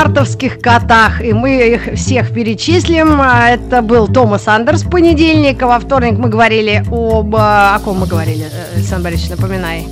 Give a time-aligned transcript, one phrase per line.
[0.00, 3.20] Мартовских котах, и мы их всех перечислим.
[3.20, 7.36] А, Это был Томас Андерс в понедельник, а во вторник мы говорили об...
[7.36, 9.86] а, О ком мы говорили, э, Александр Борисович, напоминай.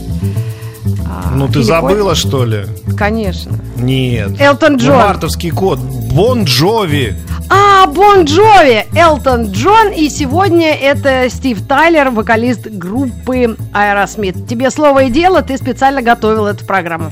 [1.07, 2.61] А, Ну ты или забыла, что ли?
[2.87, 3.53] Ой, Конечно.
[3.77, 4.41] Нет.
[4.41, 4.97] Элтон Ну, Джон.
[4.97, 5.79] Мартовский кот.
[5.79, 7.15] Bon Jovi.
[7.51, 14.49] А, Bon Jovi, Элтон Джон, и сегодня это Стив Тайлер, вокалист группы Аэросмит.
[14.49, 17.11] Тебе слово и дело, ты специально готовил эту программу.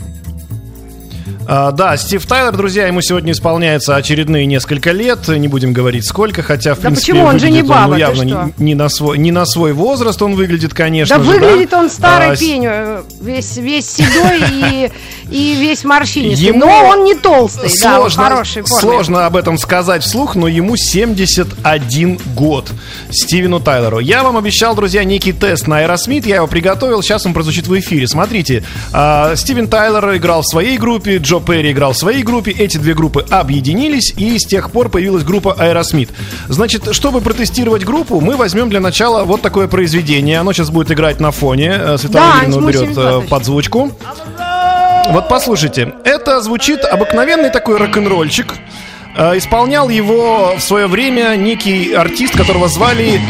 [1.49, 5.29] А, да, Стив Тайлер, друзья, ему сегодня исполняется очередные несколько лет.
[5.29, 7.27] Не будем говорить сколько, хотя, в Да принципе, почему?
[7.27, 8.53] Он же не выглядит баба, ну, ты явно что?
[8.59, 11.89] не, не на свой, не на свой возраст он выглядит, конечно Да же, выглядит он
[11.89, 14.91] старый А, э, весь, весь седой и,
[15.31, 16.49] и весь морщинистый.
[16.49, 18.81] Ему но он не толстый, да, он Сложно, хорошей форме.
[18.81, 22.71] сложно об этом сказать вслух, но ему 71 год
[23.11, 24.01] Стивену Тайлеру.
[24.01, 26.27] Я вам обещал, друзья, некий тест на Аэросмит.
[26.27, 28.09] Я его приготовил, сейчас он прозвучит в эфире.
[28.09, 32.51] Смотрите, а, Стивен Тайлер играл в своей группе, Джо Перри играл в своей группе.
[32.51, 36.11] Эти две группы объединились, и с тех пор появилась группа Аэросмит.
[36.49, 40.39] Значит, чтобы протестировать группу, мы возьмем для начала вот такое произведение.
[40.41, 41.75] Оно сейчас будет играть на фоне.
[41.79, 43.93] Э, Светлана Да, уберет э, подзвучку.
[45.11, 48.55] Вот послушайте, это звучит обыкновенный такой рок-н-ролльчик.
[49.17, 53.21] Э, Исполнял его в свое время некий артист, которого звали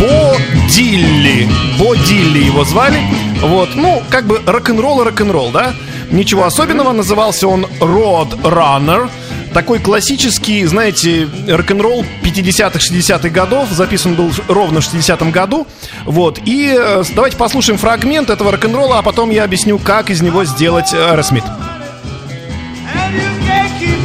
[0.00, 0.36] Бо
[0.70, 1.48] Диддли.
[1.78, 3.00] Бо Диддли его звали.
[3.42, 5.74] Вот, ну, как бы рок-н-ролл и рок-н-ролл, да?
[6.10, 9.08] Ничего особенного, назывался он Road Runner.
[9.52, 13.70] Такой классический, знаете, рок-н-ролл 50-х, 60-х годов.
[13.70, 15.66] Записан был ровно в 60-м году.
[16.04, 16.40] Вот.
[16.44, 20.92] И э, давайте послушаем фрагмент этого рок-н-ролла, а потом я объясню, как из него сделать
[20.92, 21.44] э, Аэросмит.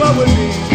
[0.03, 0.70] and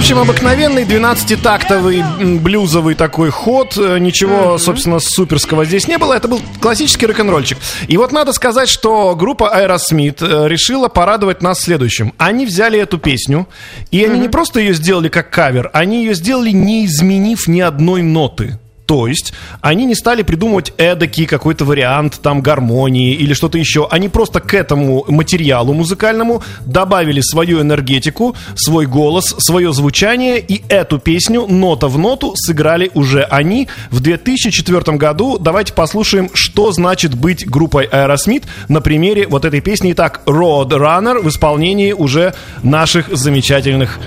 [0.00, 3.76] общем, обыкновенный 12-тактовый м, блюзовый такой ход.
[3.76, 6.14] Э, Ничего, собственно, суперского здесь не было.
[6.14, 7.58] Это был классический рок-н-ролльчик.
[7.86, 12.14] И вот надо сказать, что группа Aerosmith э, решила порадовать нас следующим.
[12.16, 13.46] Они взяли эту песню,
[13.90, 18.00] и они не просто ее сделали как кавер, они ее сделали, не изменив ни одной
[18.00, 18.58] ноты.
[18.90, 23.86] То есть они не стали придумывать эдакий какой-то вариант там гармонии или что-то еще.
[23.88, 30.98] Они просто к этому материалу музыкальному добавили свою энергетику, свой голос, свое звучание и эту
[30.98, 35.38] песню нота в ноту сыграли уже они в 2004 году.
[35.38, 39.92] Давайте послушаем, что значит быть группой Aerosmith на примере вот этой песни.
[39.92, 42.34] Итак, Road Runner в исполнении уже
[42.64, 44.00] наших замечательных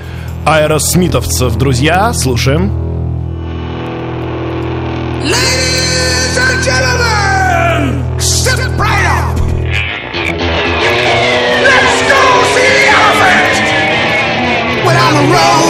[0.45, 1.55] аэросмитовцев.
[1.55, 2.92] Друзья, слушаем.
[15.31, 15.62] Road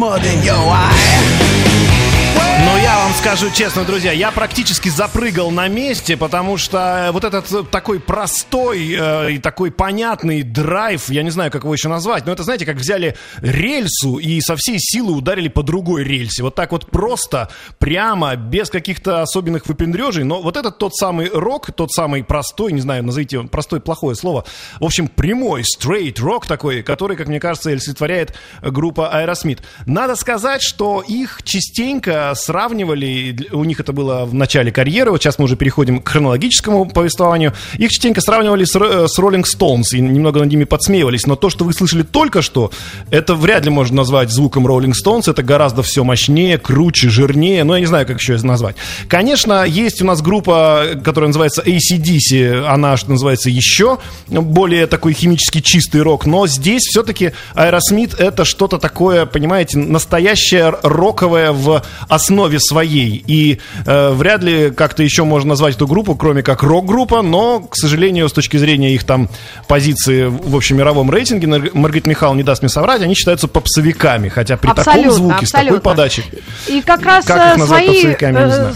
[0.00, 1.09] more than your eyes.
[3.30, 8.92] Скажу честно, друзья, я практически запрыгал на месте, потому что вот этот э, такой простой
[8.92, 12.66] э, и такой понятный драйв, я не знаю, как его еще назвать, но это, знаете,
[12.66, 16.42] как взяли рельсу и со всей силы ударили по другой рельсе.
[16.42, 17.48] Вот так вот просто,
[17.78, 20.24] прямо, без каких-то особенных выпендрежей.
[20.24, 24.16] Но вот этот тот самый рок, тот самый простой, не знаю, назовите его простое плохое
[24.16, 24.44] слово,
[24.80, 29.60] в общем, прямой, straight рок такой, который, как мне кажется, олицетворяет группа Aerosmith.
[29.86, 33.19] Надо сказать, что их частенько сравнивали
[33.52, 37.52] у них это было в начале карьеры, вот сейчас мы уже переходим к хронологическому повествованию.
[37.78, 41.50] Их частенько сравнивали с, э, с Rolling Stones и немного над ними подсмеивались, но то,
[41.50, 42.70] что вы слышали только что,
[43.10, 47.74] это вряд ли можно назвать звуком Rolling Stones, это гораздо все мощнее, круче, жирнее, ну
[47.74, 48.76] я не знаю, как еще это назвать.
[49.08, 55.60] Конечно, есть у нас группа, которая называется ACDC, она, что называется, еще более такой химически
[55.60, 63.09] чистый рок, но здесь все-таки Aerosmith это что-то такое, понимаете, настоящее роковое в основе своей.
[63.10, 67.76] И э, вряд ли как-то еще можно назвать эту группу, кроме как рок-группа, но, к
[67.76, 69.28] сожалению, с точки зрения их там
[69.68, 74.56] позиции в общемировом рейтинге, Нар- Маргарита Михайловна не даст мне соврать, они считаются попсовиками, хотя
[74.56, 75.90] при таком Абсолютно, звуке, с такой абсолютно.
[75.90, 76.24] подачей.
[76.68, 78.16] И как раз Как их э, свои, не
[78.50, 78.74] знаю.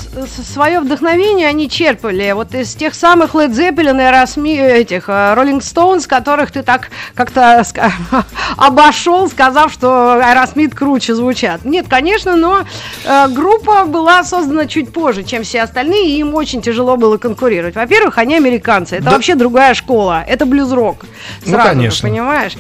[0.53, 5.61] свое вдохновение они черпали вот из тех самых Led Zeppelin и Aerosmith, этих э, Rolling
[5.61, 7.63] Stones, которых ты так как-то
[8.57, 11.65] обошел, сказав, что Aerosmith круче звучат.
[11.65, 12.65] Нет, конечно, но
[13.05, 17.75] э, группа была создана чуть позже, чем все остальные, и им очень тяжело было конкурировать.
[17.75, 19.11] Во-первых, они американцы, это Да.
[19.13, 21.05] вообще другая школа, это блюз-рок.
[21.47, 22.09] Ну, Сразу же, конечно.
[22.09, 22.53] понимаешь?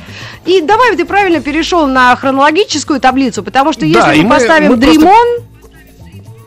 [0.46, 4.34] И давай ты правильно перешел на хронологическую таблицу, потому что Да, если и мы, мы-
[4.34, 5.00] поставим мы просто-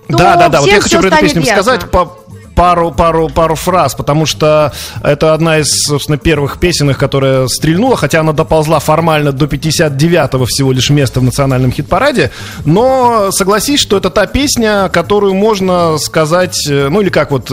[0.07, 0.61] то Да, да, да.
[0.61, 1.63] Вот я хочу про эту песню ясно.
[1.63, 2.17] сказать по
[2.57, 4.73] пару, пару, пару фраз, потому что
[5.03, 10.45] это одна из, собственно, первых песен, их, которая стрельнула, хотя она доползла формально до 59-го
[10.45, 12.31] всего лишь места в национальном хит-параде,
[12.65, 17.51] но согласись, что это та песня, которую можно сказать, э, ну или как вот,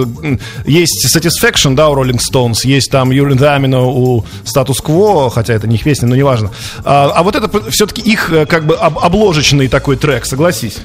[0.64, 5.68] есть Satisfaction, да, у Rolling Stones, есть там Юрин Дамино у Status Quo, хотя это
[5.68, 6.50] не их песня, но неважно.
[6.82, 10.78] А, а вот это все-таки их э, как бы об- обложечный такой трек, согласись.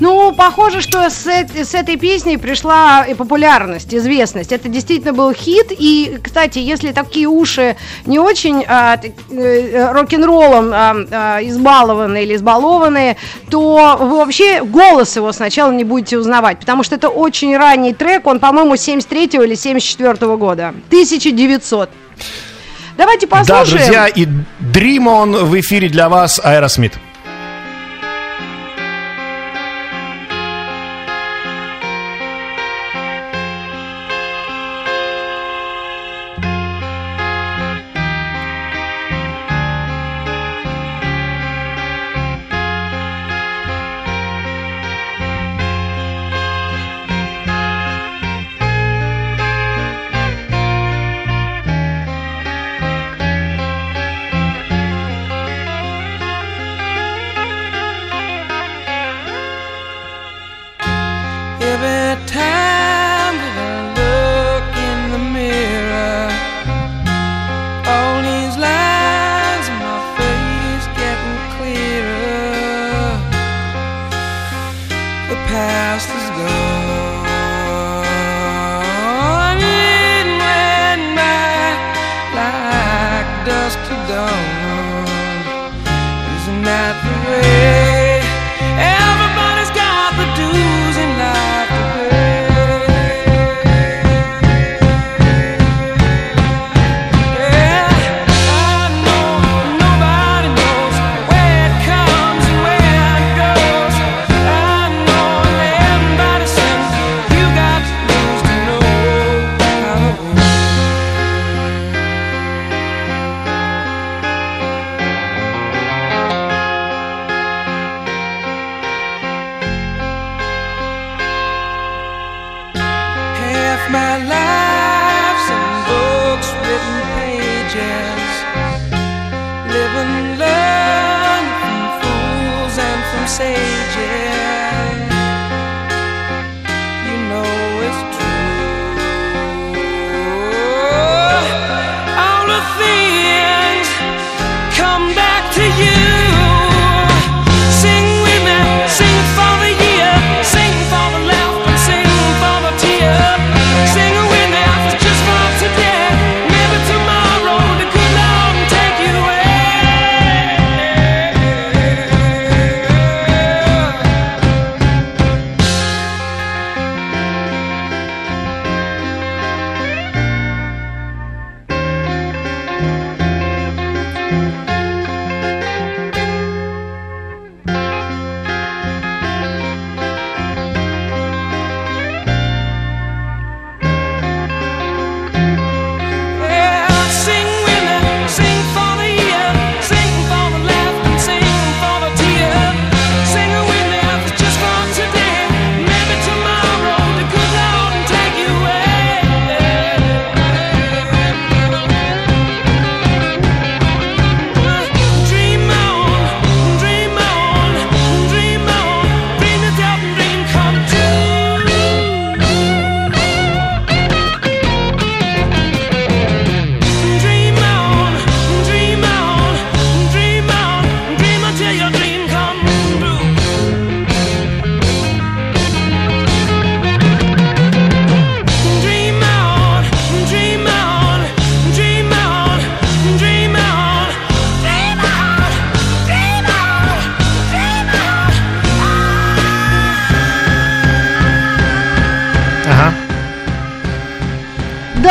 [0.00, 4.52] Ну, похоже, что с, с этой песней пришла и популярность, известность.
[4.52, 5.72] Это действительно был хит.
[5.76, 8.98] И, кстати, если такие уши не очень а,
[9.30, 13.16] э, рок-н-роллом а, а, избалованы или избалованные,
[13.50, 18.26] то вы вообще голос его сначала не будете узнавать, потому что это очень ранний трек,
[18.26, 20.74] он, по-моему, 73 или 74 года.
[20.88, 21.90] 1900.
[22.96, 23.76] Давайте Да, послушаем.
[23.76, 24.26] друзья, и
[24.72, 26.94] Dream On в эфире для вас Aerosmith.
[26.94, 27.07] Every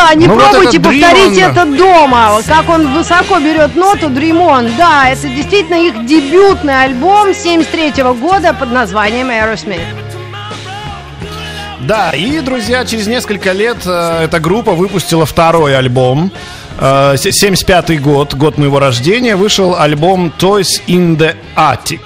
[0.07, 2.39] Да, не Ну вот пробуйте Dream, повторить это дома.
[2.47, 4.71] Как он высоко берет ноту Dream On.
[4.77, 9.81] Да, это действительно их дебютный альбом 73 года под названием Aerosmith.
[11.81, 16.31] Да, и, друзья, через несколько лет э, эта группа выпустила второй альбом.
[16.79, 22.01] Э, се- 75-й год, год моего рождения, вышел альбом Toys in the Attic.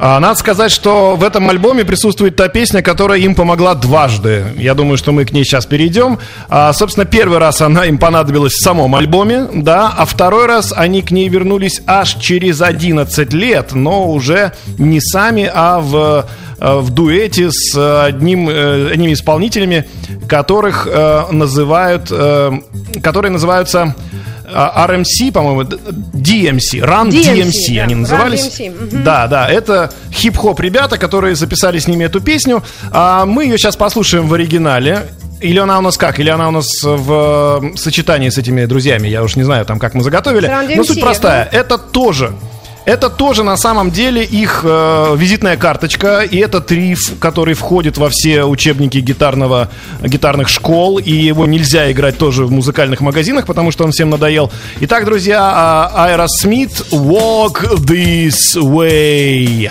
[0.00, 4.44] А, Надо сказать, что в этом альбоме присутствует та песня, которая им помогла дважды.
[4.56, 6.20] Я думаю, что мы к ней сейчас перейдем.
[6.48, 11.02] А, собственно, первый раз она им понадобилась в самом альбоме, да, а второй раз они
[11.02, 16.26] к ней вернулись аж через 11 лет, но уже не сами, а в,
[16.60, 19.84] э, в дуэте с одним, э, одними исполнителями,
[20.28, 22.12] которых э, называют,
[23.02, 23.96] которые называются
[24.50, 28.58] RMC, по-моему, DMC, Run DMC, DMC, да, они Run назывались.
[28.58, 32.62] DMC, Да, да, это хип-хоп ребята, которые записали с ними эту песню.
[32.90, 35.06] А мы ее сейчас послушаем в оригинале.
[35.40, 36.18] Или она у нас как?
[36.18, 39.06] Или она у нас в сочетании с этими друзьями?
[39.06, 40.48] Я уж не знаю, там как мы заготовили.
[40.48, 41.48] Run Но суть простая.
[41.52, 42.32] Это тоже
[42.88, 48.08] это тоже на самом деле их э, визитная карточка, и этот рифф, который входит во
[48.08, 49.68] все учебники гитарного,
[50.02, 54.50] гитарных школ, и его нельзя играть тоже в музыкальных магазинах, потому что он всем надоел.
[54.80, 59.70] Итак, друзья, Aerosmith Walk This Way.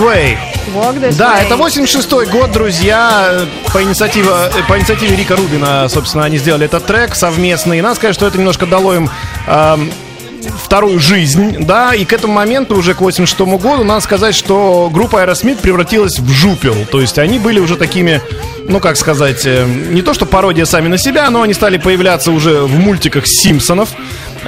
[0.00, 0.36] Way.
[0.74, 1.46] Walk this Да, way.
[1.46, 3.40] это 86-й год, друзья.
[3.72, 7.74] По инициативе, э, по инициативе Рика Рубина, собственно, они сделали этот трек совместно.
[7.74, 9.10] И надо сказать, что это немножко дало им
[9.46, 9.90] эм,
[10.64, 15.22] вторую жизнь, да, и к этому моменту, уже к 86 году, надо сказать, что группа
[15.24, 16.74] Aerosmith превратилась в жупел.
[16.90, 18.20] То есть они были уже такими,
[18.68, 22.32] ну, как сказать, э, не то что пародия сами на себя, но они стали появляться
[22.32, 23.90] уже в мультиках Симпсонов.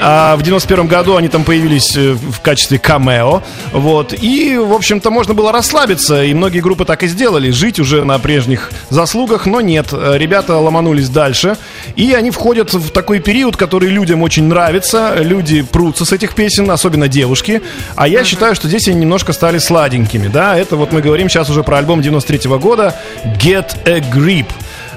[0.01, 3.43] А в 91 году они там появились э, в качестве камео.
[3.73, 4.15] Вот.
[4.15, 6.23] И, в общем-то, можно было расслабиться.
[6.23, 7.51] И многие группы так и сделали.
[7.51, 9.47] Жить уже на прежних заслугах.
[9.47, 9.93] Но нет.
[9.93, 11.57] Ребята ломанулись дальше.
[11.97, 15.15] И они входят в такой период, который людям очень нравится.
[15.19, 17.63] Люди прутся с этих песен, особенно девушки.
[17.97, 20.29] А я считаю, что здесь они немножко стали сладенькими.
[20.29, 22.95] Да, это вот мы говорим сейчас уже про альбом 93 года
[23.39, 24.47] «Get a Grip».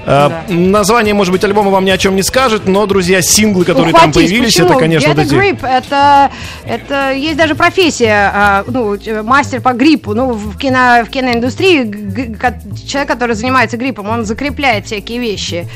[0.06, 3.94] Э, Название, может быть, альбома вам ни о чем не скажет, но, друзья, синглы, которые
[3.94, 4.70] там Ухватись, появились, почему?
[4.70, 5.34] это, конечно, Get вот эти...
[5.34, 6.32] grip, это,
[6.66, 10.14] это есть даже профессия, а, ну, мастер по гриппу.
[10.14, 12.38] Ну, в, кино, в киноиндустрии
[12.88, 15.68] человек, который занимается гриппом, он закрепляет всякие вещи.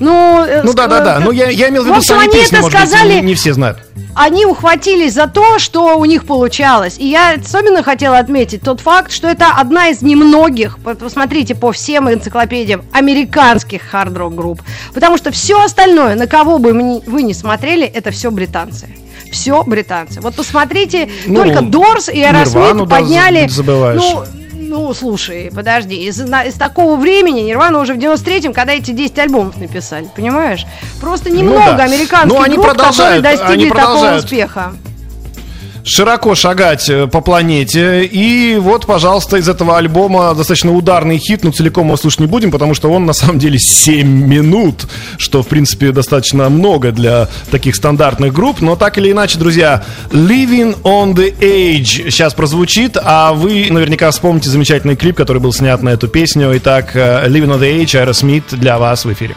[0.00, 1.16] Ну, э, Ну да, да, да.
[1.16, 2.88] э, Ну я, я имел в виду в общем, сами они песни, это может быть,
[2.90, 3.14] сказали...
[3.14, 3.78] не, не все знают.
[4.14, 6.96] Они ухватились за то, что у них получалось.
[6.98, 11.72] И я особенно хотела отметить тот факт, что это одна из немногих, по- посмотрите по
[11.72, 14.62] всем энциклопедиям, американских хард-рок групп.
[14.94, 18.88] Потому что все остальное, на кого бы ни- вы не смотрели, это все британцы.
[19.32, 20.20] Все британцы.
[20.20, 23.48] Вот посмотрите, Ну, только Дорс и Аэросмит да, подняли...
[23.48, 24.00] забываешь.
[24.00, 24.24] Ну,
[24.68, 29.18] ну, слушай, подожди, из, на- из такого времени Нирвана уже в 93-м, когда эти 10
[29.18, 30.66] альбомов написали, понимаешь?
[31.00, 31.84] Просто немного Ну да.
[31.84, 34.72] американских Ну, они групп, которые достигли они такого успеха.
[35.86, 38.04] Широко шагать э, по планете.
[38.04, 42.50] И вот, пожалуйста, из этого альбома достаточно ударный хит, но целиком его слушать не будем,
[42.50, 47.76] потому что он на самом деле 7 минут, что, в принципе, достаточно много для таких
[47.76, 48.60] стандартных групп.
[48.60, 54.50] Но так или иначе, друзья, Living on the Edge сейчас прозвучит, а вы наверняка вспомните
[54.50, 56.50] замечательный клип, который был снят на эту песню.
[56.56, 59.36] Итак, э, Living on the Edge, Aerosmith для вас в эфире.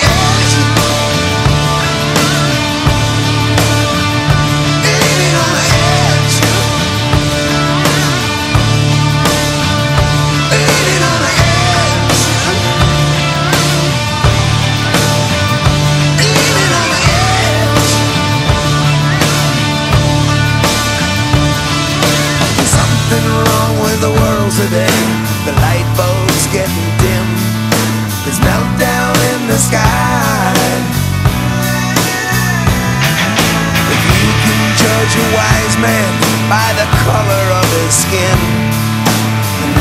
[35.33, 36.11] wise man
[36.49, 38.39] by the color of his skin,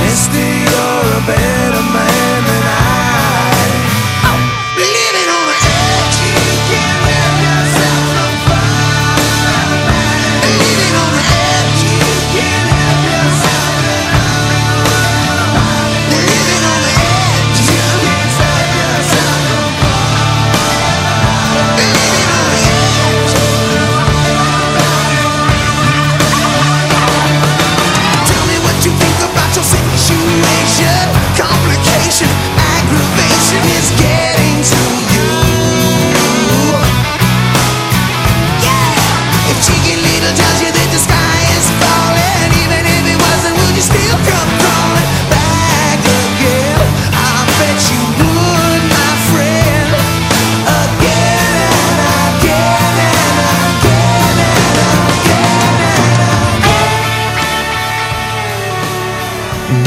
[0.01, 2.20] mister, you're a better man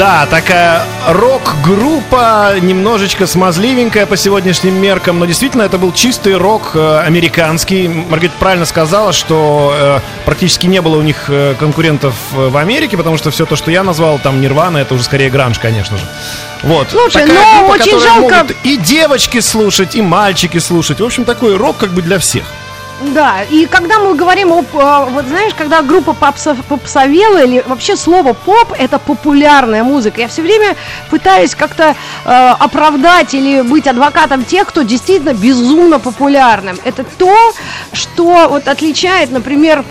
[0.04, 7.00] Да, такая рок-группа, немножечко смазливенькая по сегодняшним меркам, но действительно это был чистый рок э,
[7.06, 7.88] американский.
[7.88, 13.16] Маргарита правильно сказала, что э, практически не было у них э, конкурентов в Америке, потому
[13.16, 16.04] что все то, что я назвал, там Нирвана, это уже скорее гранж, конечно же.
[16.64, 16.90] Вот.
[16.92, 21.00] Слушай, Такая но группа, очень жалко- могут и девочки слушать, и мальчики слушать.
[21.00, 22.44] В общем, такой рок как бы для всех.
[23.02, 27.96] Да, и когда мы говорим о, э, вот знаешь, когда группа попса- попсовела, или вообще
[27.96, 30.76] слово поп, это популярная музыка, я все время
[31.10, 36.78] пытаюсь как-то э, оправдать или быть адвокатом тех, кто действительно безумно популярным.
[36.86, 37.36] Это то,
[37.92, 39.84] что вот отличает, например,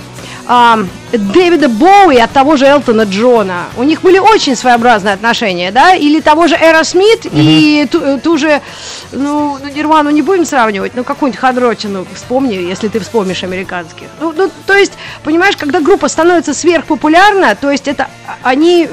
[0.47, 0.79] а,
[1.13, 3.65] Дэвида Боуи от того же Элтона Джона.
[3.77, 8.19] У них были очень своеобразные отношения, да, или того же Эра Смит и ту, э,
[8.19, 8.61] ту же,
[9.13, 14.07] ну, ну, Нирвану не будем сравнивать, но какую-нибудь хадротину вспомни, если ты вспомнишь американских.
[14.21, 14.93] Ну, ну, то есть,
[15.25, 18.87] понимаешь, когда группа становится сверхпопулярна, то есть это а, они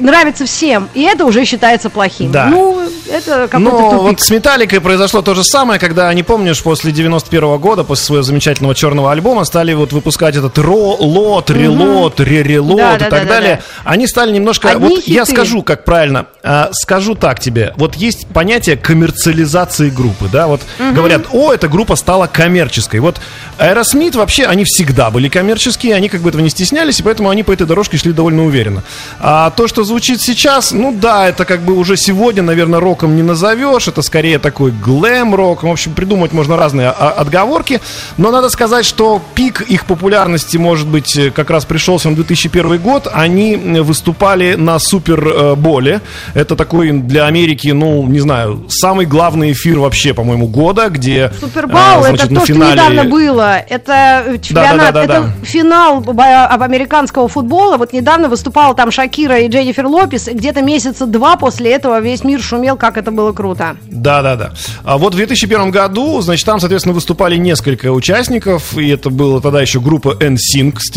[0.00, 2.32] нравятся всем, и это уже считается плохим.
[2.32, 2.46] Да.
[2.46, 2.80] Ну,
[3.10, 4.02] это какой-то Но тупик.
[4.02, 8.22] вот с Металликой произошло то же самое, когда, не помнишь, после 91 года, после своего
[8.22, 13.22] замечательного черного альбома, стали вот выпускать этот ро, Load, Reload, ReReload Да, и да, так
[13.24, 13.56] да, далее.
[13.84, 14.70] да, Они стали немножко...
[14.70, 15.36] Одни вот я хиты.
[15.36, 17.72] скажу, как правильно, а, скажу так тебе.
[17.76, 23.00] Вот есть понятие коммерциализации группы, да, вот говорят, о, эта группа стала коммерческой.
[23.00, 23.20] Вот
[23.58, 27.42] Аэросмит вообще, они всегда были коммерческие, они как бы этого не стеснялись, и поэтому они
[27.42, 28.82] по этой дорожке шли довольно уверенно.
[29.18, 33.22] А то, что звучит сейчас, ну да, это как бы уже сегодня, наверное, роком не
[33.22, 37.80] назовешь, это скорее такой глэм-рок, в общем, придумать можно разные а, отговорки,
[38.16, 42.14] но надо сказать, что пик их популярности, может быть, э, как как раз пришелся на
[42.14, 46.00] 2001 год, они выступали на Суперболе.
[46.32, 51.32] Это такой для Америки, ну, не знаю, самый главный эфир вообще, по-моему, года, где...
[51.40, 53.56] Супербол а, это значит, то, на что финале- недавно было.
[53.68, 55.18] Это э, чемпионат, Да-да-да-да-да.
[55.18, 57.78] это финал б- об американского футбола.
[57.78, 60.28] Вот недавно выступала там Шакира и Дженнифер Лопес.
[60.28, 63.76] И где-то месяца два после этого весь мир шумел, как это было круто.
[63.88, 64.52] Да, да, да.
[64.84, 69.60] А вот в 2001 году, значит, там, соответственно, выступали несколько участников, и это была тогда
[69.60, 70.90] еще группа NSYNC с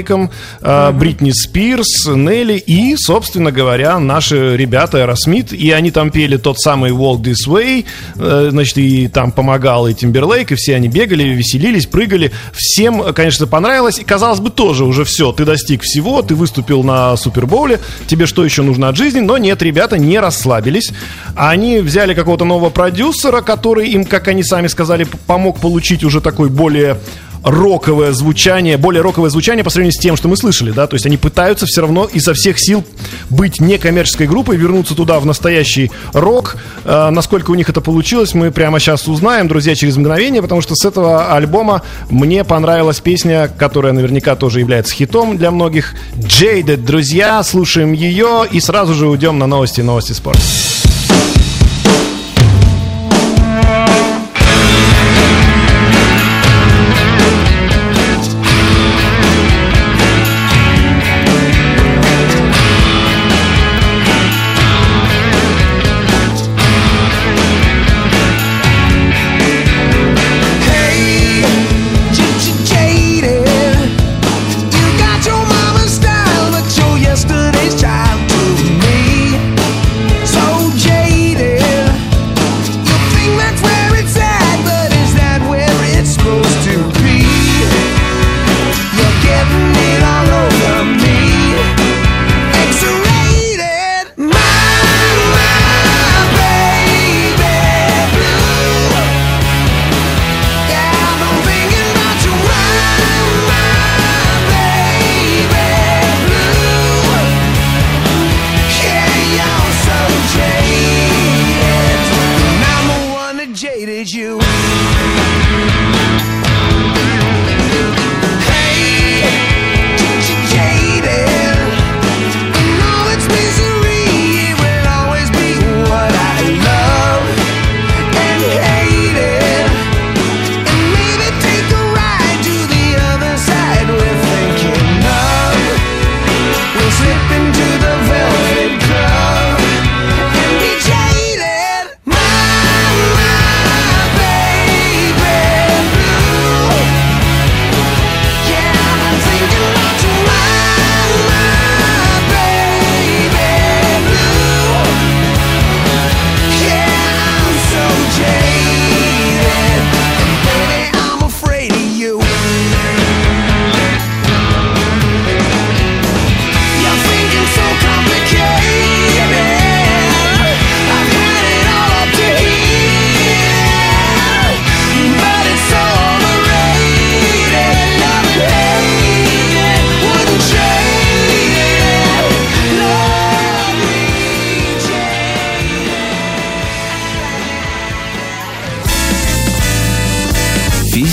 [0.00, 0.30] Тимберлейком,
[0.62, 6.58] а, Бритни Спирс, Нелли и, собственно говоря, наши ребята Aerosmith, и они там пели тот
[6.58, 7.84] самый Walk This Way,
[8.16, 12.32] э, значит, и там помогал и Тимберлейк, и все они бегали, веселились, прыгали.
[12.52, 16.82] Всем, э, конечно, понравилось, и, казалось бы, тоже уже все, ты достиг всего, ты выступил
[16.82, 19.20] на Супербоуле, тебе что еще нужно от жизни?
[19.20, 20.92] Но нет, ребята не расслабились.
[21.36, 26.48] Они взяли какого-то нового продюсера, который им, как они сами сказали, помог получить уже такой
[26.48, 26.98] более
[27.42, 31.06] роковое звучание, более роковое звучание по сравнению с тем, что мы слышали, да, то есть
[31.06, 32.84] они пытаются все равно изо всех сил
[33.28, 36.56] быть некоммерческой группой, вернуться туда в настоящий рок.
[36.84, 40.74] Э, насколько у них это получилось, мы прямо сейчас узнаем, друзья, через мгновение, потому что
[40.74, 45.94] с этого альбома мне понравилась песня, которая наверняка тоже является хитом для многих.
[46.16, 50.40] Jaded, друзья, слушаем ее и сразу же уйдем на новости, новости спорта.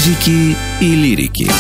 [0.07, 1.51] Физики и лирики.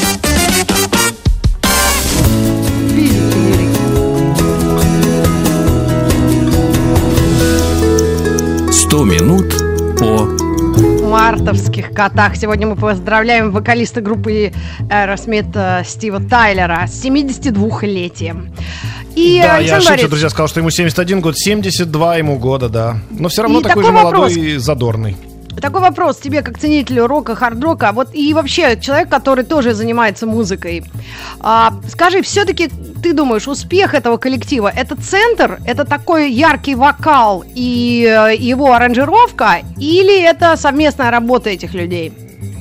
[8.71, 9.53] Сто минут
[9.99, 10.29] по
[11.05, 12.37] мартовских котах.
[12.37, 14.53] Сегодня мы поздравляем вокалиста группы
[14.89, 18.53] Aerosmith э, Стива Тайлера с 72-летием.
[19.13, 22.69] И да, я Александр ошибся, Борисович, друзья, сказал, что ему 71 год, 72 ему года,
[22.69, 22.97] да.
[23.09, 24.37] Но все равно И такой такой же молодой вопрос.
[24.37, 25.17] и задорный.
[25.61, 30.83] Такой вопрос тебе, как ценителю рока, хард-рока, вот и вообще человек, который тоже занимается музыкой.
[31.39, 32.69] А, скажи, все-таки
[33.01, 39.61] ты думаешь, успех этого коллектива это центр, это такой яркий вокал и э, его аранжировка,
[39.77, 42.13] или это совместная работа этих людей?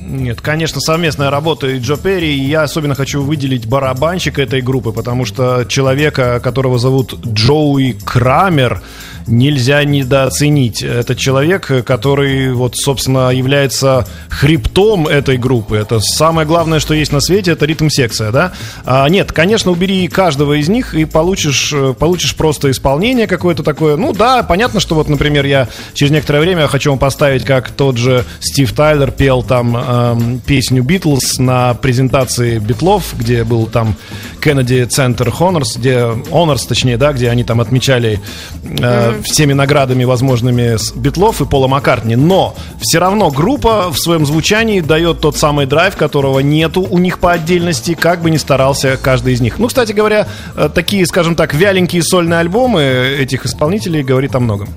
[0.07, 4.93] Нет, конечно, совместная работа и Джо Перри, и я особенно хочу выделить барабанщика этой группы,
[4.93, 8.81] потому что человека, которого зовут Джоуи Крамер,
[9.27, 10.81] нельзя недооценить.
[10.81, 15.77] Это человек, который, вот, собственно, является хребтом этой группы.
[15.77, 18.53] Это самое главное, что есть на свете, это ритм-секция, да?
[18.85, 23.97] А, нет, конечно, убери каждого из них и получишь, э, получишь просто исполнение какое-то такое.
[23.97, 27.97] Ну да, понятно, что вот, например, я через некоторое время хочу вам поставить, как тот
[27.97, 33.95] же Стив Тайлер пел там эм, песню Битлз на презентации Битлов, где был там
[34.41, 35.95] Кеннеди Центр Honors, где
[36.31, 38.19] Honors, точнее, да, где они там отмечали
[38.63, 42.15] э, всеми наградами возможными с Битлов и Пола Маккартни.
[42.15, 47.19] Но все равно группа в своем звучании дает тот самый драйв, которого нету у них
[47.19, 49.59] по отдельности, как бы ни старался каждый из них.
[49.59, 54.69] Ну, кстати говоря, э, такие, скажем так, вяленькие сольные альбомы этих исполнителей говорит о многом.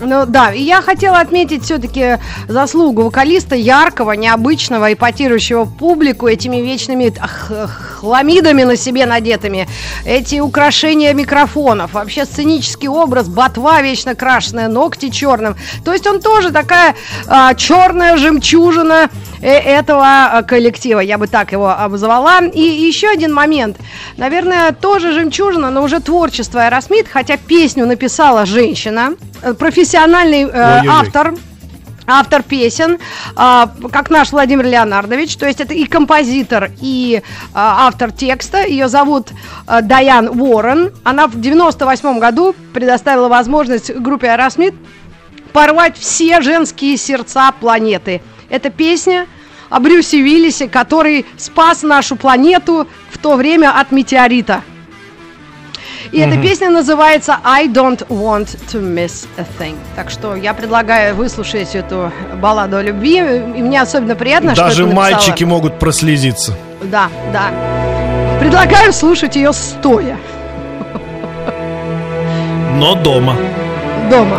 [0.00, 7.12] Ну да, и я хотела отметить все-таки заслугу вокалиста яркого, необычного, эпатирующего публику этими вечными
[8.04, 9.68] хламидами на себе надетыми,
[10.04, 15.56] эти украшения микрофонов, вообще сценический образ, ботва вечно крашеная, ногти черным.
[15.84, 16.96] То есть он тоже такая
[17.28, 22.40] а, черная жемчужина э, этого а, коллектива, я бы так его обозвала.
[22.40, 23.76] И еще один момент,
[24.16, 29.54] наверное, тоже жемчужина, но уже творчество Аэросмит, хотя песню написала женщина, э,
[29.84, 31.34] профессиональный э, автор,
[32.06, 32.98] автор песен,
[33.36, 38.64] а, как наш Владимир Леонардович, то есть это и композитор, и а, автор текста.
[38.64, 39.28] Ее зовут
[39.66, 40.90] а, Дайан Уоррен.
[41.04, 44.74] Она в 98 году предоставила возможность группе Аэросмит
[45.52, 48.22] порвать все женские сердца планеты.
[48.48, 49.26] Это песня
[49.68, 54.62] о Брюсе Уиллисе, который спас нашу планету в то время от метеорита.
[56.14, 59.74] И эта песня называется I don't want to miss a thing.
[59.96, 63.16] Так что я предлагаю выслушать эту балладу о любви.
[63.18, 66.54] И мне особенно приятно, что Даже это написала- мальчики могут прослезиться.
[66.82, 67.50] Да, да.
[68.38, 70.16] Предлагаю слушать ее стоя
[72.78, 73.36] Но дома.
[74.10, 74.38] дома.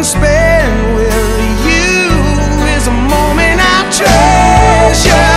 [0.00, 5.29] Moment spent with you is a moment I treasure.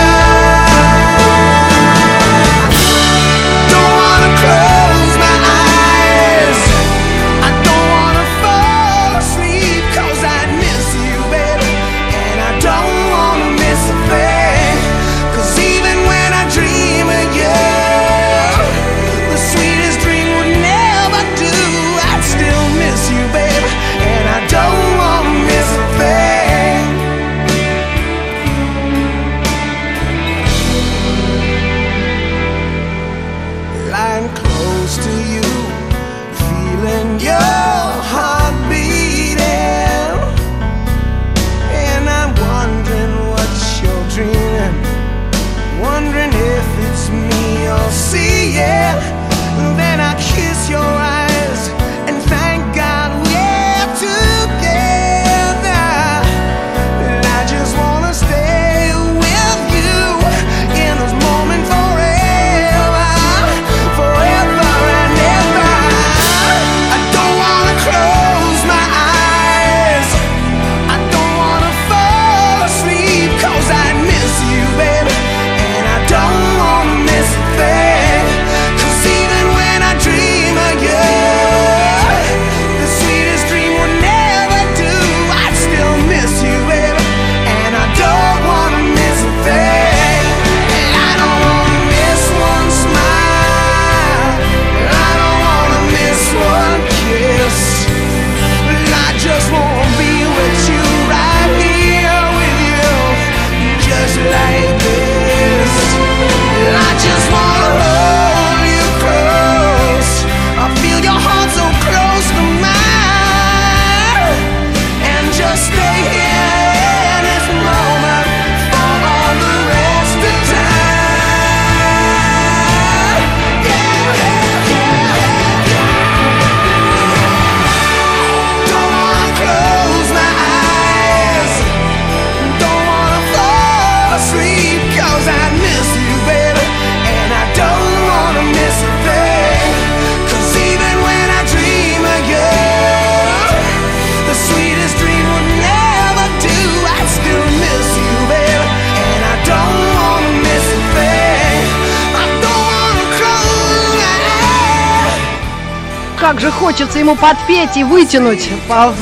[156.74, 158.48] Хочется ему подпеть и вытянуть,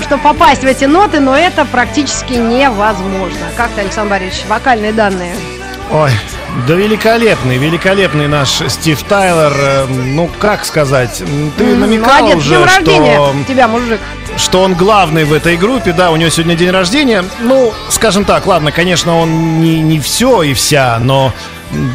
[0.03, 3.47] чтобы попасть в эти ноты, но это практически невозможно.
[3.57, 5.35] Как ты, Александр Борисович, вокальные данные?
[5.91, 6.11] Ой,
[6.69, 9.53] да великолепный, великолепный наш Стив Тайлер.
[9.57, 11.23] Э, Ну, как сказать,
[11.57, 14.01] ты намекал Молодец, уже, рождения что, тебя, мужик.
[14.37, 15.93] что он главный в этой группе.
[15.93, 17.25] Да, у него сегодня день рождения.
[17.41, 21.33] Ну, скажем так, ладно, конечно, он не, не все и вся, но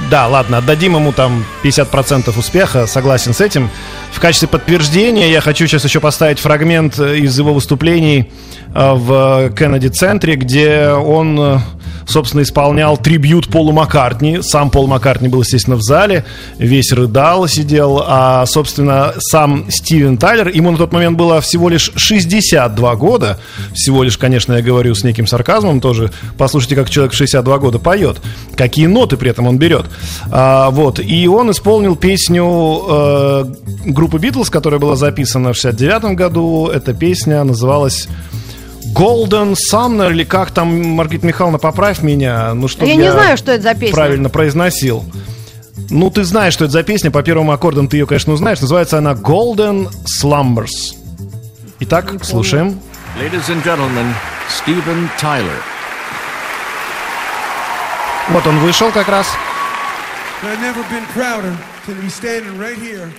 [0.10, 3.70] да, ладно, отдадим ему там 50% успеха, согласен с этим.
[4.12, 8.32] В качестве подтверждения я хочу сейчас еще поставить фрагмент э, из его выступлений
[8.74, 11.60] э, в Кеннеди-центре, где он, э,
[12.06, 14.40] собственно, исполнял трибют Полу Маккартни.
[14.42, 16.26] Сам Пол Маккартни был, естественно, в зале,
[16.58, 21.92] весь рыдал, сидел, а, собственно, сам Стивен Тайлер, ему на тот момент было всего лишь
[21.96, 23.40] 62 года,
[23.74, 27.80] всего лишь, конечно, я говорю с неким сарказмом тоже, послушайте, как человек в 62 года
[27.80, 28.18] поет,
[28.56, 29.86] какие ноты при этом он берет.
[30.32, 33.46] А, вот, и он исполнил песню э,
[33.86, 38.08] группы Битлз, которая была записана в 69 году, эта песня называлась
[38.94, 43.52] Golden Summer, или как там, Маргарита Михайловна, поправь меня, ну что Я не знаю, что
[43.52, 43.96] это за песня.
[43.96, 45.04] правильно произносил.
[45.90, 48.60] Ну, ты знаешь, что это за песня, по первым аккордам ты ее, конечно, узнаешь.
[48.60, 49.90] Называется она Golden
[50.22, 50.96] Slumbers.
[51.80, 52.80] Итак, слушаем.
[53.20, 54.14] Ladies and gentlemen,
[54.50, 55.58] Steven Tyler.
[58.30, 59.28] Вот он вышел как раз.
[60.44, 61.56] I've never been prouder
[61.88, 63.10] to be standing right here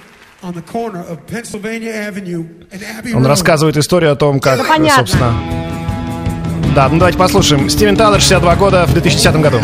[0.42, 5.06] on the corner of Pennsylvania Avenue and Abbey Он рассказывает историю о том, как, понятно.
[5.06, 5.32] собственно...
[6.74, 7.68] Да, ну давайте послушаем.
[7.68, 9.58] Стивен Тайлер, 62 года, в 2010 году.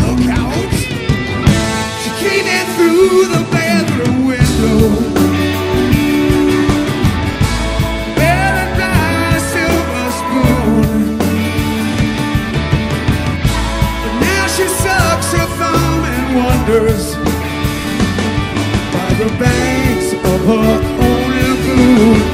[16.34, 17.14] Wonders
[18.92, 19.63] by the of
[20.44, 20.52] her
[21.00, 22.33] own lagoon.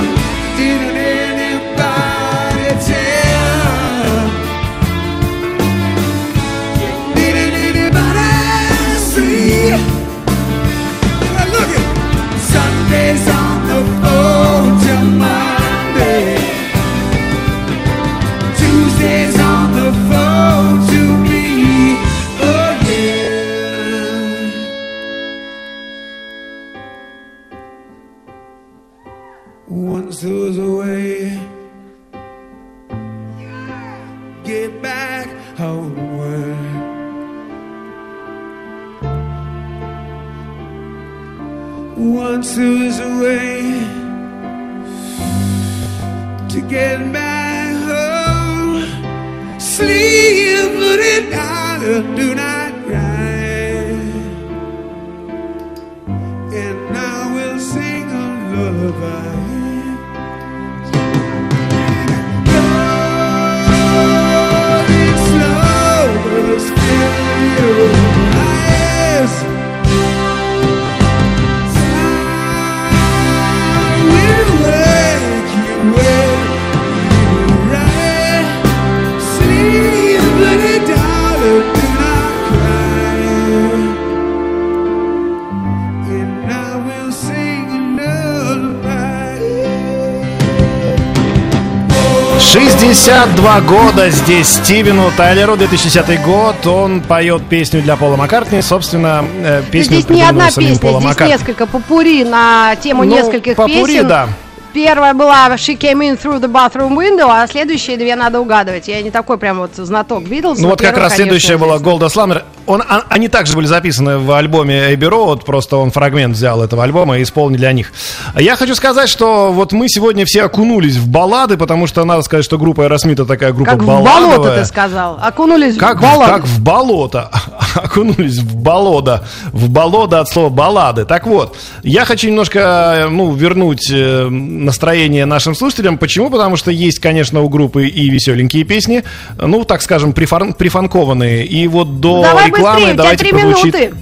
[92.52, 96.66] 62 года здесь Стивену Тайлеру, 2010 год.
[96.66, 98.60] Он поет песню для Пола Маккартни.
[98.60, 101.36] Собственно, э, песню здесь не одна песня, Пола здесь Маккартни.
[101.36, 104.09] несколько попури на тему Ну, нескольких попурри, песен.
[104.09, 104.28] да.
[104.72, 108.88] Первая была She Came In Through the Bathroom Window, а следующие две надо угадывать.
[108.88, 110.59] Я не такой прям вот знаток Битлз.
[110.59, 111.78] Ну вот как раз следующая была.
[111.78, 112.42] Голда Slammer.
[112.66, 116.84] Он, а- они также были записаны в альбоме Abbey Road, просто он фрагмент взял этого
[116.84, 117.92] альбома и исполнил для них.
[118.38, 122.44] Я хочу сказать, что вот мы сегодня все окунулись в баллады, потому что надо сказать,
[122.44, 124.36] что группа Аэросмита такая группа Как в балладовая.
[124.38, 125.18] болото ты сказал.
[125.20, 126.32] Окунулись Как, в в- болото.
[126.32, 127.30] как в болото.
[127.74, 129.24] Окунулись в болото.
[129.52, 131.04] В болото от слова баллады.
[131.04, 135.98] Так вот, я хочу немножко ну, вернуть э, настроение нашим слушателям.
[135.98, 136.30] Почему?
[136.30, 139.02] Потому что есть, конечно, у группы и веселенькие песни,
[139.38, 141.44] ну, так скажем, прифан- прифанкованные.
[141.46, 143.94] И вот до Давай рекламы быстрее, давайте три прозвучит минуты.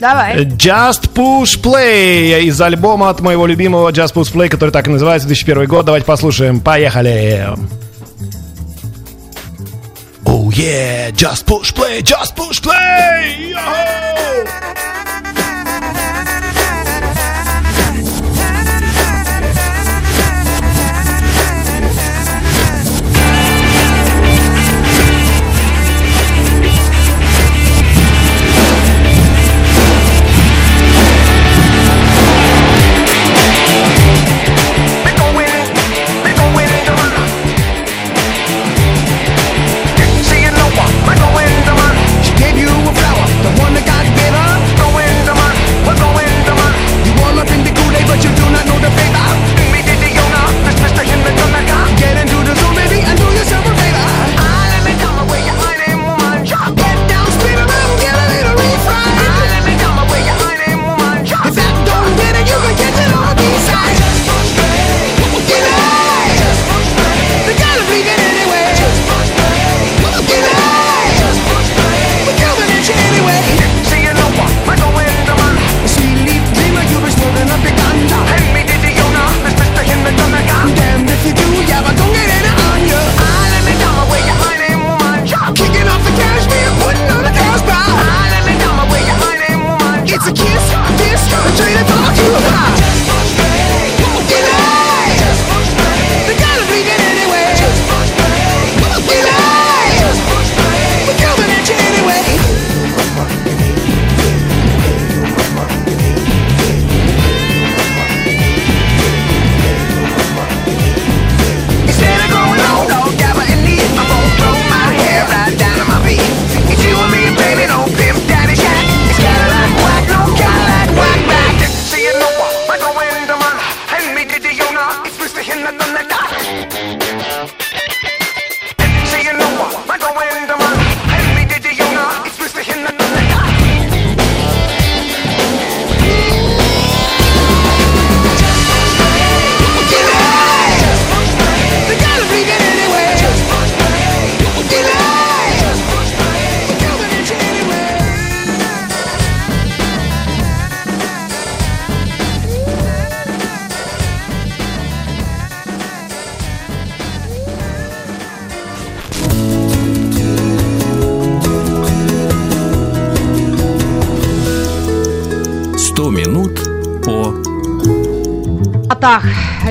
[0.00, 0.44] Давай.
[0.46, 5.28] Just Push Play из альбома от моего любимого Just Push Play, который так и называется,
[5.28, 5.86] 2001 год.
[5.86, 6.60] Давайте послушаем.
[6.60, 7.54] Поехали!
[10.24, 13.52] Oh yeah, just push play, just push play!
[13.52, 15.01] Yo!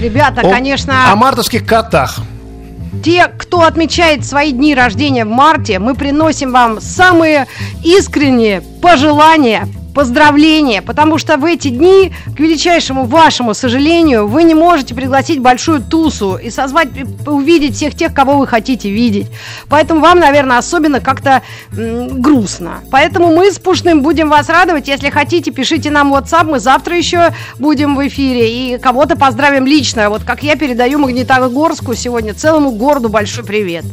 [0.02, 2.18] Ребята, О- конечно, О мартовских котах.
[3.04, 7.46] те, кто отмечает свои дни рождения в марте, мы приносим вам самые
[7.84, 14.96] искренние пожелания, поздравления, потому что в эти дни, к величайшему вашему сожалению, вы не можете
[14.96, 19.28] пригласить большую тусу и созвать, и увидеть всех тех, кого вы хотите видеть.
[19.70, 22.82] Поэтому вам, наверное, особенно как-то грустно.
[22.92, 24.88] Поэтому мы с Пушным будем вас радовать.
[24.88, 26.46] Если хотите, пишите нам WhatsApp.
[26.50, 30.10] Мы завтра еще будем в эфире и кого-то поздравим лично.
[30.10, 33.86] Вот как я передаю Магнитогорску сегодня целому городу большой привет.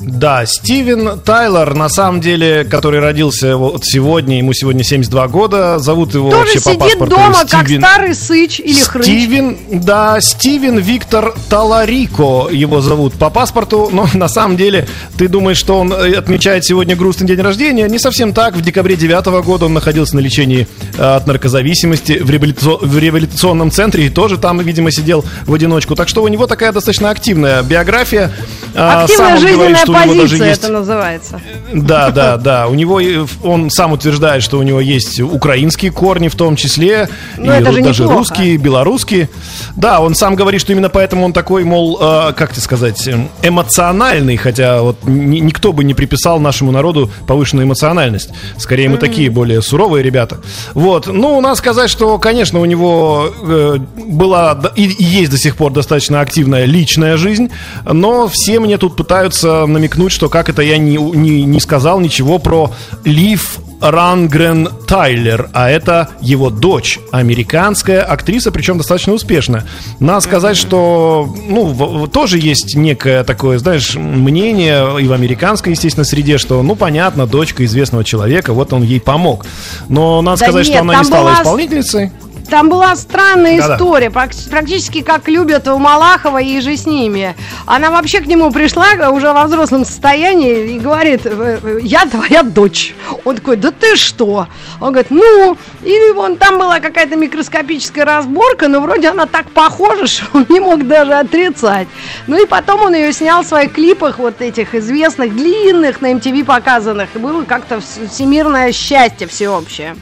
[0.00, 6.14] Да, Стивен Тайлор, на самом деле, который родился вот сегодня, ему сегодня 72 года, зовут
[6.14, 9.04] его Тоже вообще по сидит паспорту дома, как Стивен- старый сыч или хрыч.
[9.04, 14.86] Стивен, да, Стивен Виктор Таларико его зовут по паспорту, но на самом деле
[15.18, 17.86] ты думаешь, что он э, отмечает сегодня грустный день рождения?
[17.88, 18.56] Не совсем так.
[18.56, 23.70] В декабре 9 года он находился на лечении э, от наркозависимости в, реабилитационном- в реабилитационном
[23.70, 25.94] центре и тоже там, видимо, сидел в одиночку.
[25.94, 28.32] Так что у него такая достаточно активная биография.
[28.74, 31.40] А, Активная жизненная говорит, что у него даже есть это называется.
[31.72, 32.68] да, да, да.
[32.68, 33.00] У него
[33.42, 37.72] он сам утверждает, что у него есть украинские корни в том числе, Ну, и это
[37.72, 38.18] же даже неплохо.
[38.18, 39.28] русские, белорусские.
[39.76, 43.08] Да, он сам говорит, что именно поэтому он такой, мол, э, как тебе сказать,
[43.42, 48.30] эмоциональный, хотя вот ни- никто бы не приписал нашему народу повышенную эмоциональность.
[48.58, 50.38] Скорее мы такие более суровые ребята.
[50.74, 51.06] Вот.
[51.06, 55.72] Ну, надо сказать, что, конечно, у него э, была и, и есть до сих пор
[55.72, 57.50] достаточно активная личная жизнь,
[57.84, 62.38] но все мне тут пытаются намекнуть, что как это я не, не, не сказал ничего
[62.38, 62.70] про
[63.04, 69.64] Лив Рангрен Тайлер, а это его дочь, американская актриса, причем достаточно успешная.
[70.00, 75.72] Надо сказать, что ну, в- в- тоже есть некое такое, знаешь, мнение и в американской,
[75.72, 79.46] естественно, среде, что, ну, понятно, дочка известного человека, вот он ей помог.
[79.88, 82.12] Но надо Да сказать, нет, что она не стала была исполнительницей.
[82.50, 83.74] Там была странная Да-да.
[83.76, 87.36] история, прак- практически как любят у Малахова и же с ними.
[87.64, 92.42] Она вообще к нему пришла уже во взрослом состоянии и говорит, «Э, э, я твоя
[92.42, 92.94] дочь.
[93.24, 94.48] Он такой, да ты что?
[94.80, 100.06] Он говорит, ну, и вон там была какая-то микроскопическая разборка, но вроде она так похожа,
[100.08, 101.86] что он не мог даже отрицать.
[102.26, 106.44] Ну и потом он ее снял в своих клипах, вот этих известных, длинных, на MTV
[106.44, 107.10] показанных.
[107.14, 109.94] И было как-то вс- всемирное счастье всеобщее.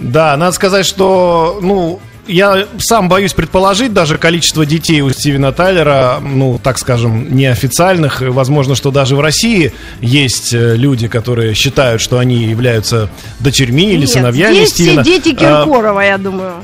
[0.00, 6.20] Да, надо сказать, что, ну, я сам боюсь предположить даже количество детей у Стивена Тайлера,
[6.22, 8.22] ну, так скажем, неофициальных.
[8.22, 14.00] Возможно, что даже в России есть э, люди, которые считают, что они являются дочерьми или
[14.00, 15.02] Нет, сыновьями здесь Стивена.
[15.02, 16.54] все дети А, Киркорова, я думаю.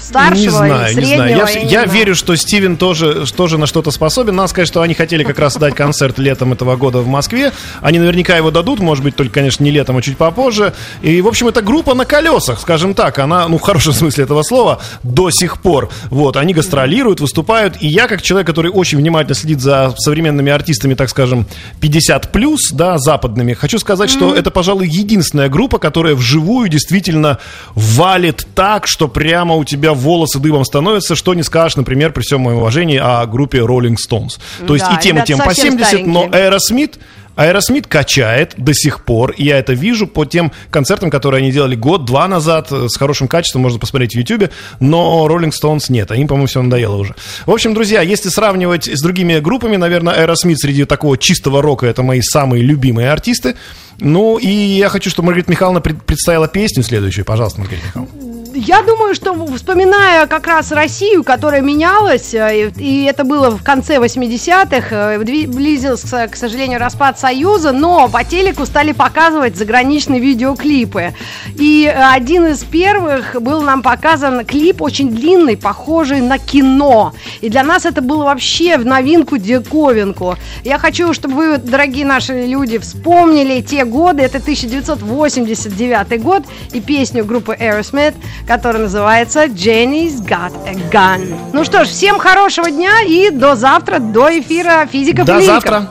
[0.00, 1.46] Старшего не знаю, или не среднего.
[1.46, 1.56] знаю.
[1.56, 1.90] Я, я знаю.
[1.90, 4.36] верю, что Стивен тоже, тоже на что-то способен.
[4.36, 7.52] Надо сказать, что они хотели как раз дать концерт летом этого года в Москве.
[7.80, 10.74] Они наверняка его дадут, может быть, только, конечно, не летом, а чуть попозже.
[11.02, 13.18] И, в общем, это группа на колесах, скажем так.
[13.18, 15.90] Она, ну, в хорошем смысле этого слова, до сих пор.
[16.10, 17.76] Вот, они гастролируют, выступают.
[17.80, 21.46] И я, как человек, который очень внимательно следит за современными артистами, так скажем,
[21.80, 27.38] 50 плюс, да, западными, хочу сказать, что это, пожалуй, единственная группа, которая вживую действительно
[27.74, 32.40] валит так, что прямо у тебя волосы дыбом становятся, что не скажешь, например, при всем
[32.40, 34.38] моем уважении о группе Rolling Stones.
[34.66, 36.98] То есть Да, и тем, и тем по совсем 70, но старенькие.
[37.36, 42.28] Аэросмит качает до сих пор, я это вижу по тем концертам, которые они делали год-два
[42.28, 46.28] назад, э, с хорошим качеством, можно посмотреть в Ютубе, но Rolling Stones нет, а им,
[46.28, 47.14] по-моему, все надоело уже.
[47.46, 52.02] В общем, друзья, если сравнивать с другими группами, наверное, Аэросмит среди такого чистого рока, это
[52.02, 53.56] мои самые любимые артисты.
[53.98, 57.24] Ну, и я хочу, чтобы Маргарита Михайловна пред- представила песню следующую.
[57.24, 58.34] Пожалуйста, Маргарита Михайловна.
[58.56, 63.64] Я думаю, что вспоминая как раз Россию, которая менялась, э, и, и это было в
[63.64, 71.14] конце 80-х, э, близился, к сожалению, распад Союза, но по телеку стали показывать заграничные видеоклипы.
[71.56, 77.14] И один из первых был нам показан клип очень длинный, похожий на кино.
[77.40, 80.36] И для нас это было вообще в новинку, диковинку.
[80.64, 84.22] Я хочу, чтобы вы, дорогие наши люди, вспомнили те годы.
[84.22, 86.42] Это 1989 год
[86.74, 88.16] и песню группы Aerosmith,
[88.46, 91.34] которая называется Jenny's Got a Gun.
[91.54, 95.88] Ну что ж, всем хорошего дня и до завтра, до эфира физика До завтра.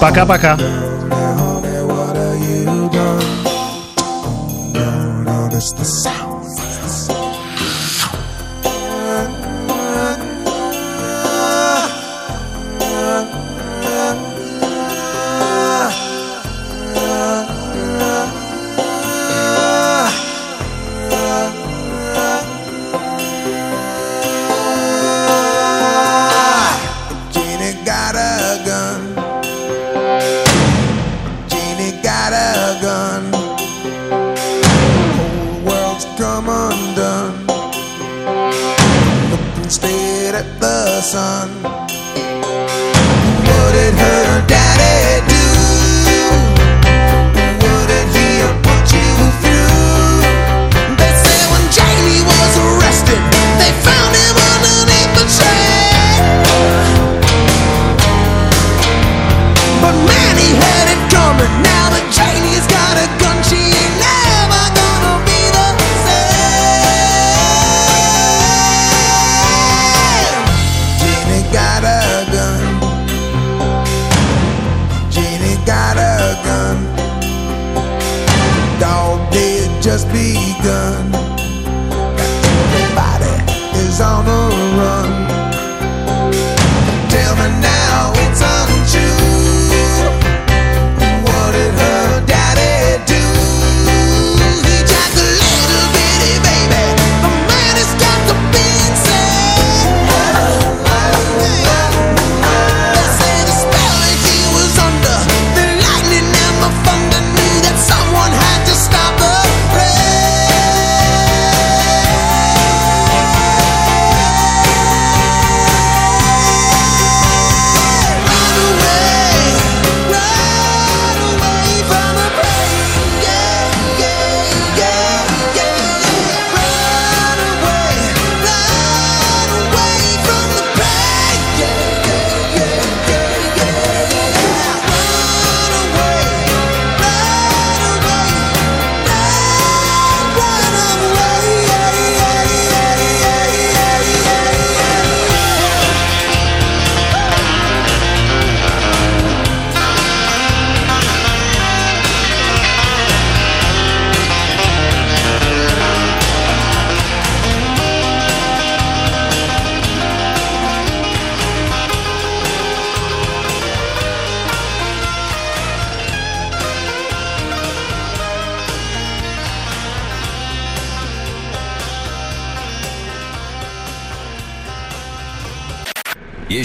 [0.00, 0.56] Пока-пока.
[5.24, 6.27] Notice the sound.